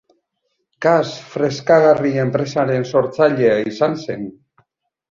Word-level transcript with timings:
Kas 0.85 1.11
freskagarri 1.35 2.15
enpresaren 2.23 2.91
sortzailea 2.95 3.55
izan 3.75 3.99
zen. 4.09 4.29